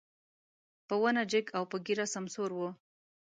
[0.87, 2.59] په ونه جګ او په ږيره سمسور و.